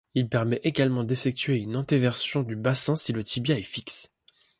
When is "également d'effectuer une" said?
0.63-1.75